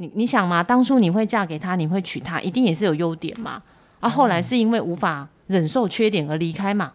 [0.00, 3.60] 你你想嘛，当初你会嫁给他，你会娶他，一定也是有优点嘛。
[4.00, 6.92] 啊，后来是因为无法忍受缺点而离开嘛。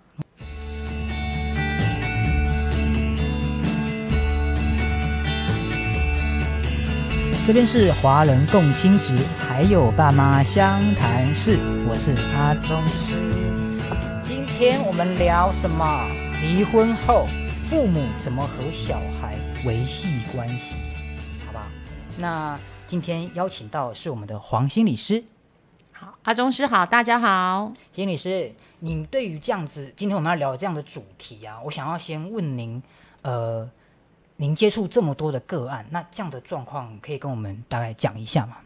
[7.45, 12.83] 这边是华人共亲职，还有爸妈相谈室，我是阿忠。
[14.23, 16.07] 今天我们聊什么？
[16.41, 17.27] 离婚后
[17.69, 20.73] 父母怎么和小孩维系关系？
[21.45, 21.65] 好不好？
[22.17, 22.57] 那
[22.95, 25.21] 今天邀请到是我们的黄心理师。
[25.91, 27.73] 好，阿忠师好，大家好。
[27.91, 32.81] 心理师，您对于这样子，今天我们要聊这样的主题啊，我想要先问您，
[33.21, 33.69] 呃。
[34.37, 38.59] 您接触这么多的个案，那这样的状况可以跟我们大概讲一下吗？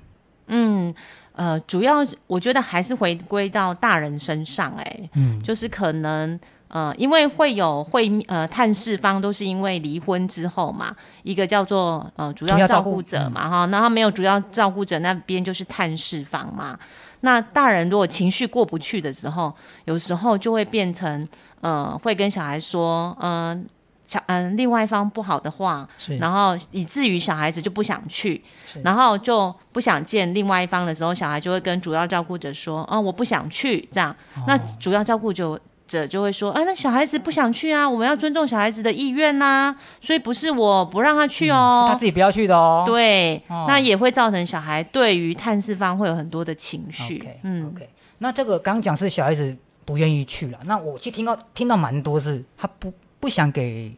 [0.46, 0.94] 嗯，
[1.32, 16.80] 呃，主要我觉得还是回归到大人身上，哎，嗯，就是可能呃，因为会有会呃探视方都是因为离婚之后嘛，一个叫做呃主要照顾者嘛，哈，那他没有主要照顾者那边就是探视方嘛，
[17.22, 19.54] 那大人如果情绪过不去的时候，
[19.86, 21.28] 有时候就会变成
[21.62, 23.68] 呃会跟小孩说，嗯。
[24.10, 25.88] 小嗯，另外一方不好的话，
[26.20, 28.44] 然后以至于小孩子就不想去，
[28.82, 34.16] 然后就不想见另外一方的时候，小孩就会跟主要照顾者说：“哦，我不想去。”这样，
[34.48, 47.28] 那主要照顾者者就会说：“啊，那小孩子不想去啊，我们要尊重小孩子的意愿呐，所以不是我不让他去哦，他自己不要去的哦。”对，那也会造成小孩对于探视方会有很多的情绪。
[47.44, 52.94] 嗯，OK，那这个刚讲是小孩子不愿意去了，那我其实听到听到蛮多是他不。
[53.22, 53.94] 不想给，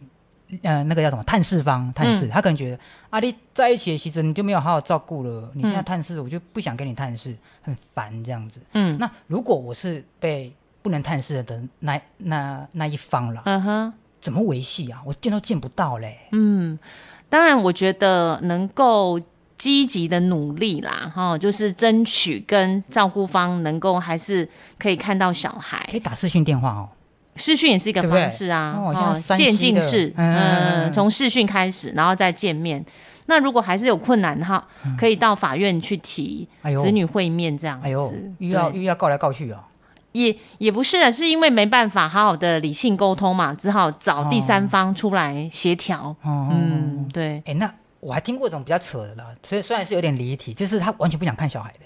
[0.64, 2.80] 呃，那个叫什么探视方探视，他可能觉得
[3.12, 5.48] 阿丽在一起，其实你就没有好好照顾了。
[5.54, 8.60] 你现在探视，我就不想跟你探视，很烦这样子。
[8.74, 15.02] 嗯，那如果我是被不能探视的那那那一方了，嗯哼，怎么维系啊？
[15.06, 16.18] 我见都见不到嘞。
[16.32, 16.78] 嗯，
[17.30, 19.20] 当然，我觉得能够
[19.58, 24.48] 积极的努力啦，哈，就是争取跟照顾方能够还是
[24.80, 26.90] 可以看到小孩，可以打视讯电话哦。
[27.38, 32.84] 视讯也是一个方式啊，哦，渐进式，嗯，从视讯开始，然后再见面。
[33.28, 38.34] 那如果还是有困难哈，可以到法院去提子女会面这样子。
[38.40, 39.64] 又要又要告来告去啊？
[40.12, 46.16] 也也不是啊，是因为没办法好好的理性沟通嘛，只好找第三方出来协调。
[46.26, 47.42] 嗯，对。
[47.46, 51.86] 哎，那我还听过一种比较扯的啦，所以虽然是有点离题，就是他完全不想看小孩的，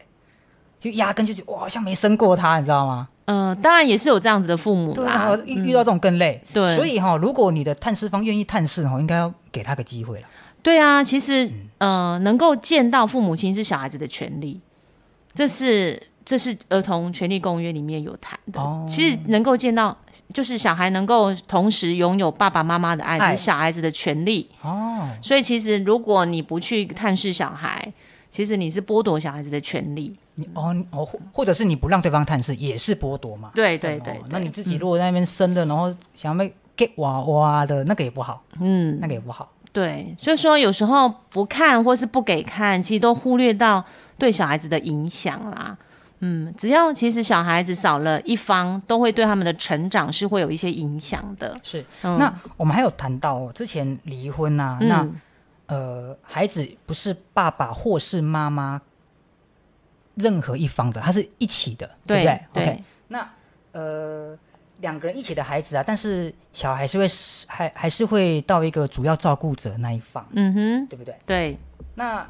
[0.80, 3.10] 就压根就觉得我好像没生过他，你知道吗？
[3.26, 5.36] 嗯，当然也是有这样子的父母啦。
[5.46, 6.44] 遇遇到这种更累。
[6.54, 10.28] 对，所以哈，如果你的探视方愿意探视哈，应该要给他个机会了。
[10.62, 14.62] 对啊，其实呃，能够见到父母亲是小孩子的权利，
[15.34, 18.60] 这是这是儿童权利公约里面有谈的。
[18.60, 19.96] 哦，其实能够见到，
[20.34, 24.50] 就是小孩能够同时拥有爸爸妈妈的爱，是小孩子的权利。
[24.64, 27.94] 哦，所以其实如果你不去探视小孩，
[28.30, 30.14] 其实你是剥夺小孩子的权利。
[30.34, 33.52] 你哦哦，或者是你不让对方探视，也是剥夺嘛？
[33.54, 34.20] 对对对。
[34.30, 38.44] 那你自己如果在那边生的，然后想要 get 娃娃的，那个也不好。
[38.60, 39.52] 嗯，那个也不好。
[39.72, 43.84] 对，所以说有时候不看或是不给看，其实都忽略到
[44.18, 45.78] 对小孩子的影响啦。
[46.26, 51.56] 嗯，只要其实小孩子少了一方，都会对他们的成长是会有一些影响的。
[51.62, 51.86] 是。
[52.02, 55.08] 那我们还有谈到之前离婚啊，那。
[55.68, 58.80] 呃，孩子不是爸爸或是妈妈
[60.14, 63.28] 任何一方的，他是一起的，对不对？OK，那
[63.72, 64.38] 呃，
[64.82, 67.08] 两个人一起的孩子啊，但是小孩是会
[67.48, 71.16] 还还是会到一个主要照顾者那一方，嗯哼，对不对？
[71.26, 71.58] 对。
[71.96, 72.24] 那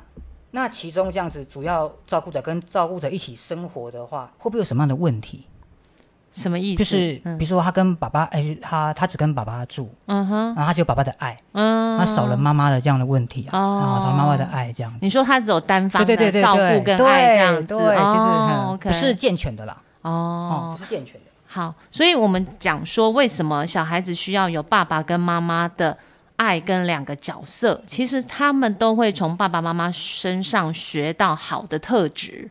[0.56, 5.46] 那其中这样子，主要照顾者跟照顾者一起生活的话，会不会有什么样的问题？
[6.32, 6.80] 什么意思？
[6.80, 15.00] 就是比如说，他跟爸爸，哎，他他只跟爸爸住，嗯哼，然后他只有爸爸的爱，嗯，他少了妈妈的这样的问题啊，然后少妈妈的爱这样子。
[15.02, 21.28] 你说他只有单方的照顾跟爱这样子，对，就是不是健全的啦，哦，不是健全的。
[21.48, 25.98] 好，所以我们讲说，为什么小孩子需要有爸爸跟妈妈的
[26.38, 27.82] 爱跟两个角色？
[27.86, 32.50] 其实他们都会从爸爸妈妈身上学到好的特质。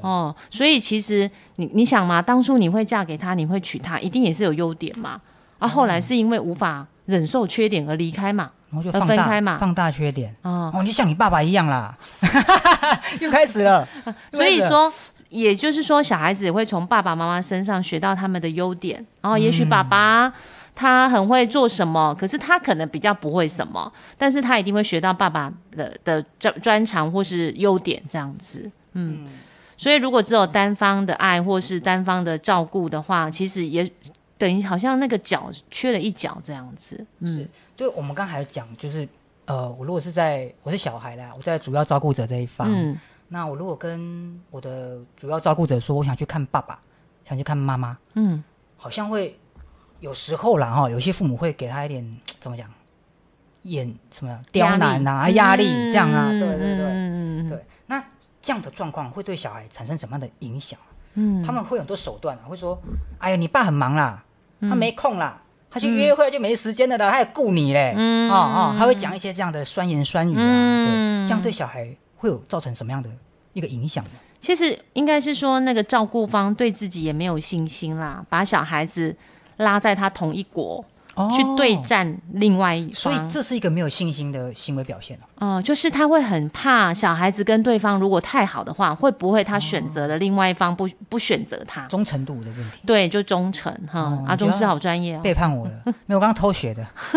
[0.00, 5.20] 哦，所以其实你你想嘛，当初你会嫁给他，你会娶他，一定也是有优点嘛。
[5.58, 10.34] 啊，后来是因为无法忍受缺点而离开嘛，然后就分开嘛，放大缺点。
[10.42, 11.96] 哦，哦，你像你爸爸一样啦，
[13.20, 13.86] 又开始了。
[14.32, 14.92] 所以说，
[15.28, 19.04] 也就是说，小孩子会从爸爸妈妈身上学到他们的优点。
[19.20, 20.32] 然后，也许爸爸
[20.74, 28.70] 他很会做什么，可是他可能比较不会什么，但是他一定会学到爸爸的的专专长或是优点这样子。
[28.92, 29.26] 嗯。
[29.78, 33.86] 所以，如果只有单方的爱或是单方的照顾的话，其实也
[34.38, 37.04] 等于好像那个脚缺了一脚这样子。
[37.20, 37.46] 嗯，
[37.76, 39.06] 对，我们刚才讲，就是
[39.44, 46.78] 呃，我如果是在我是小孩啦，我在主要照顾者这一方，嗯那我如果跟我的主要照顾者说我想去看爸爸，
[47.24, 48.42] 想去看妈妈，嗯，
[48.76, 49.38] 好像会
[50.00, 52.70] 有时候啦哈，有些父母会给他一点 怎么讲，
[53.62, 57.64] 演什么刁难啊、压力这样啊，对对对嗯对。
[57.86, 58.02] 那
[58.40, 60.78] 这样的状况会对小孩产生什么样的影响？
[61.14, 61.42] 嗯。
[61.42, 62.80] 他们会有很多手段啊，会说
[63.18, 64.22] ：“哎呀，你爸很忙啦，
[64.60, 64.70] 嗯。
[64.70, 68.30] 他没空啦，他去约会就没时间的啦，他也顾你嘞。”嗯。
[68.30, 71.24] 哦哦，他会讲一些这样的酸言酸语啊，嗯。
[71.24, 73.10] 对，这样对小孩会有造成什么样的
[73.52, 74.10] 一个影响呢？
[74.40, 79.16] 其实应该是说，那个照顾方对自己也没有信心啦，把小孩子
[79.56, 80.84] 拉在他同一国、
[81.32, 83.28] 去对战另外一方所以方。
[83.28, 85.56] 这是一个没有信心的行为表现哦。
[85.56, 91.82] 嗯、就是他会很怕小孩子跟对方如果太好的话，会不会他选择了另外一方不不选择他？
[91.88, 94.00] 忠诚度的问题，对，就忠诚哈。
[94.00, 95.20] 哦阿忠师你觉得好专业哦。
[95.22, 95.72] 背叛我了。
[96.06, 96.86] 没有，我刚刚偷学的，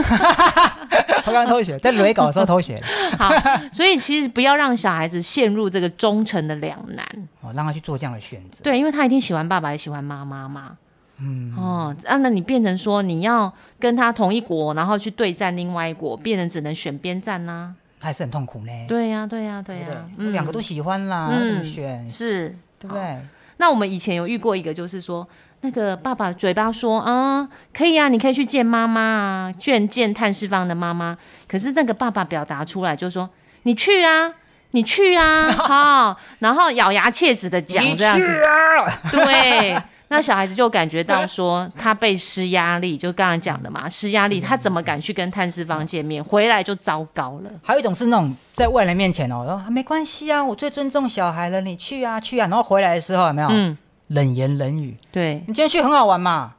[1.25, 2.85] 我刚刚偷学，在雷稿的时候偷学的。
[3.17, 3.29] 好，
[3.71, 7.05] 所以其实不要让小孩子陷入这个忠诚的两难。
[7.41, 8.59] 哦，让他去做这样的选择。
[8.63, 10.77] 对，因为他一定喜欢爸爸，也喜欢妈妈嘛。
[11.21, 18.71] 嗯，哦，啊，那你变成说你要跟他同一国，然后去对战另外一国，变成只能选边站呐、还是很痛苦呢。
[18.88, 20.01] 对呀、对呀、对呀、对不对？
[20.18, 22.10] 嗯两个都喜欢啦，嗯怎么选？
[22.10, 23.19] 是，对不对？
[23.57, 25.27] 那我们以前有遇过一个，就是说
[25.62, 31.18] 那个爸爸嘴巴说啊，可以啊，你可以去见妈妈啊，见见探视方的妈妈。
[31.48, 33.30] 可是那个爸爸表达出来就是说
[33.63, 34.33] 你去啊，
[34.71, 39.01] 你去啊， 好，然后咬牙切齿的讲你这样子，去啊！
[39.12, 39.77] 对。
[40.11, 46.21] 那小孩子就感觉到说他被施压力，就刚刚讲的嘛，施压力，他怎么敢去跟探视方见面？
[46.23, 47.51] 回来就糟糕了。
[47.63, 53.77] 还有一种是那种在外人面前哦，然后、啊、没关系啊，我最尊重小孩了，你去啊去啊，然后回来的时候有没有、嗯，
[54.07, 54.97] 冷言冷语？
[55.11, 56.56] 对，你今天去很好玩嘛？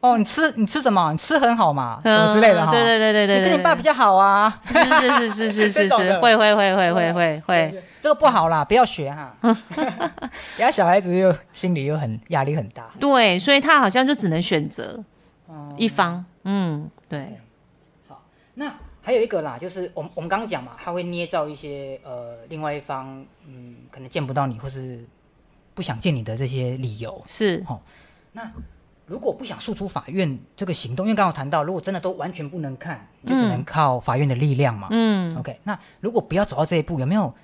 [0.00, 1.12] 哦，你吃你吃什么？
[1.12, 2.00] 你吃很好嘛？
[2.02, 2.70] 什么之类的哈？
[2.70, 4.58] 嗯对对对对对，你跟你爸比较好啊。
[4.62, 9.36] 是是是是是是 会会会会会会会，这个不好啦，不要学哈。
[10.56, 12.88] 然后小孩子又心里又很压力很大。
[12.98, 15.02] 对，所以他好像就只能选择
[15.46, 17.38] 哦一方，嗯，对，
[18.08, 18.22] 好
[18.54, 18.72] 那
[19.02, 25.04] 还有一个啦，就是我们我们刚刚讲嘛，他会捏造一些呃，另外一方嗯，可能见不到你或是
[25.74, 27.22] 不想见你的这些理由。
[27.26, 27.64] 是，
[28.32, 28.42] 那
[29.10, 34.86] 如果不想诉诸法院这个行动，因为刚刚有谈到，如果真的都完全不能看，你就只能靠法院的力量嘛。
[34.92, 37.34] 嗯 OK，那如果不要走到这一步，有没有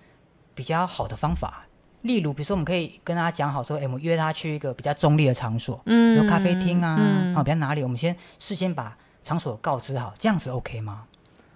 [0.54, 1.66] 比较好的方法？
[2.02, 11.02] 例如，比如说，我们可以跟他讲好说，哎，我们约他去一个比较中立的场所，嗯比如咖啡厅啊，嗯啊，比较哪里，我们先事先把场所告知好，这样子 OK 吗？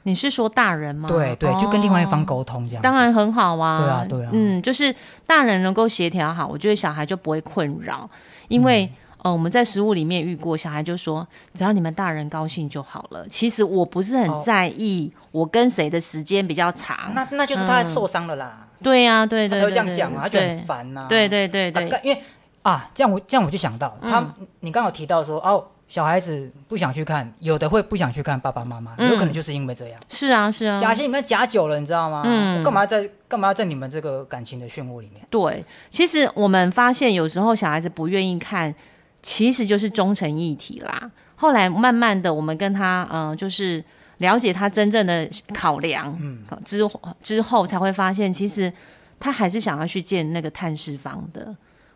[0.02, 1.08] 你是说大人吗？
[1.08, 2.82] 对对，就跟另外一方哦沟通这样子。
[2.82, 4.92] 当然很好啊，对啊对啊嗯，就是
[5.24, 8.10] 大人能够协调好，我觉得小孩就不会困扰，
[8.48, 8.86] 因为。
[8.86, 8.90] 嗯
[9.22, 13.26] 呃，我们在食物里面遇过，小孩就说，只要你们大人高兴就好了。
[13.28, 17.12] 其实我不是很哦在意我跟谁的时间比较长。
[17.14, 21.06] 那那就是他受伤了啦，对呀、对他才会对对对这样讲啊，他就很烦呐。
[21.08, 22.22] 对对对对因为
[22.62, 32.22] 啊，这样我这样我就想到，他你刚好提到说哦，小孩子不想去看，有的会不想去看爸爸妈妈，嗯有可能就是因为这样，是啊是啊，假戏你们假久了，你知道吗？
[32.24, 35.24] 嗯我干嘛在干嘛在你们这个感情的漩涡里面？
[35.30, 38.74] 对，其实我们发现有时候小孩子不愿意看，
[39.22, 41.10] 其实就是忠诚议题啦。
[41.36, 43.82] 后来慢慢的，我们跟他，嗯、就是
[44.18, 46.44] 了解他真正的考量，嗯。
[46.64, 48.72] 之后之后才会发现，其实
[49.18, 51.54] 他还是想要去见那个探视方的，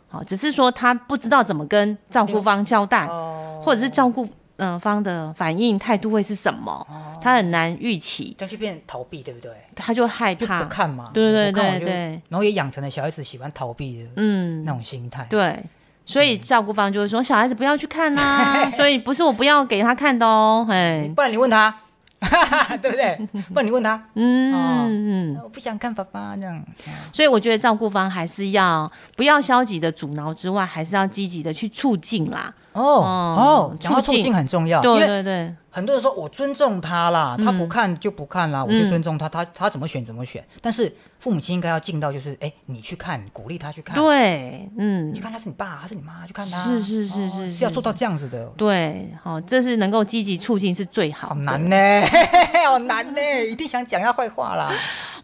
[0.09, 4.25] 好，只是说他不知道怎么跟照顾方交代，哦，或者是照顾
[4.57, 7.19] 嗯、呃方的反应态度会是什么，哦。
[7.21, 9.51] 他很难预期，这样就变逃避，对不对？
[9.75, 11.95] 他就害就怕不，看嘛，对对对对，
[12.29, 14.63] 然后也养成了小孩子喜欢逃避的嗯。
[14.65, 15.27] 那，种心态。
[15.31, 15.59] 对，
[16.07, 21.75] 所以照顾方就会说小孩子不要去看呐、 所以不是我不要给他看的哦，嘿，不然你问他，
[22.83, 23.17] 对不对？
[23.53, 26.63] 不然你问他，嗯哦嗯，我不想看爸爸这样。
[27.13, 32.53] 所以我觉得照顾方还是要不要消极的阻挠之外，还是要积极的去促进啦。
[32.75, 40.45] 哦哦哦，讲到促促进进很重要，因对为对对，很多人说我尊重他啦，他不看就不看啦，我就嗯尊重他，他他怎么选怎么选。
[40.61, 45.09] 但是父母亲应该要尽到，就是哎，你去看，鼓励他去看，对，嗯。
[45.11, 51.77] 你去，看他是你爸，他是你妈，去看他，是是是哦是是要做到这样子的，对，好，这是能够积极促进是最好难呢，
[52.67, 54.73] 好难呢，一定想讲他坏话啦，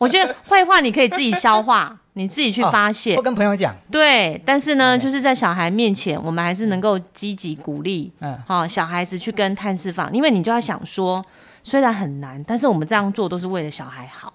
[0.01, 3.21] 我觉得坏话你可以自己消化，你自己去发泄不。
[3.21, 11.23] 跟朋友讲，对，但是呢，就是在小孩面前，我们还是能够积极鼓励，嗯，好、小孩子去跟探视房，因为你就要想说，
[11.63, 14.33] 虽然很难，但是我们这样做都是为了小孩好。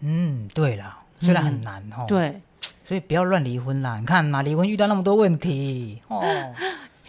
[0.00, 2.40] 嗯，对啦，虽然很难哦，，对，
[2.82, 3.98] 所以不要乱离婚啦。
[4.00, 6.24] 你看嘛，离婚遇到那么多问题哦，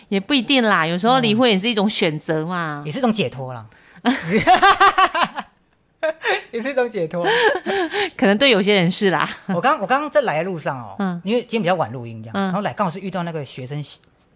[0.10, 2.84] 也不一定啦，有时候离婚也是一种选择嘛。
[2.86, 3.66] 也是一种解脱啦。
[6.52, 7.26] 也是一种解脱。
[8.18, 9.28] 可能对有些人是啦。
[9.48, 13.84] 我刚我刚刚在来的路上哦，嗯，因为今天比较晚录音这样，然后来刚好是遇到那个学生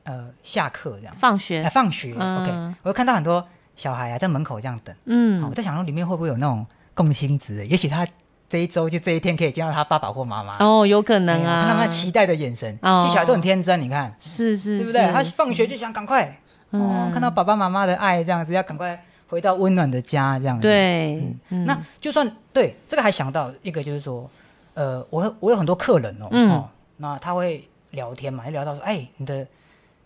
[0.04, 2.52] 呃下课这样，放学，放学，OK，
[2.84, 8.06] 我就看到很多小孩啊在门口这样等，嗯，我在想说里面会不会有那种共亲子，也许他
[8.50, 10.56] 这一周就这一天可以见到他爸爸或妈妈。
[10.60, 14.14] 哦，有可能啊，看他们期待的眼神，其实小孩都很天真，你看。
[14.20, 15.12] 是是，对不对？
[15.12, 16.40] 他放学就想赶快
[16.72, 24.30] 哦，看到爸爸妈妈的爱这样子，要赶快回到温暖的家这样子，对，那就算对这个还想到一个就是说，
[24.76, 29.46] 呃，我我有很多客人哦，哦，那他会聊天嘛，聊到说，哎，你的。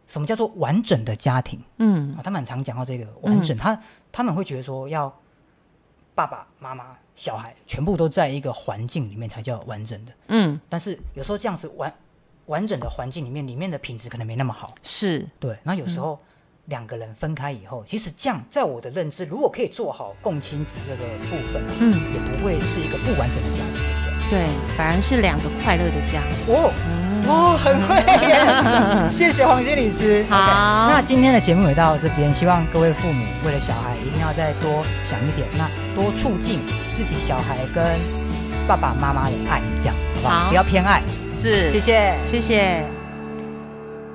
[0.09, 1.59] 什么叫做完整的家庭？
[1.79, 3.77] 嗯，他们很常讲到这个完整，他
[4.09, 5.13] 他们会觉得说要
[6.15, 10.13] 爸爸妈妈、小孩全部都在一个环境里面才叫完整的。
[10.29, 11.93] 嗯，但是有时候这样子完
[12.45, 14.73] 完整的环境里面，里面的品质可能没那么好。
[14.81, 16.17] 是对，那有时候
[16.67, 23.81] 两个人分开以后，其实这样在我的认知，如果可以做好共亲子这个部分，嗯，也不会是一个不完整的家庭。
[24.29, 24.45] 对，
[24.77, 26.21] 反而是两个快乐的家。
[26.47, 26.71] 哦。
[27.29, 30.25] 哦，很会， 谢谢黄心理师。
[30.29, 36.59] 好，那今天的节目也到这边，希望各位父母为了小孩一定要再多想一点，那多促进
[36.93, 37.83] 自己小孩跟
[38.65, 40.49] 爸爸妈妈的爱，这样好不好？
[40.49, 41.03] 不要偏爱。
[41.35, 42.96] 是，谢谢，谢谢。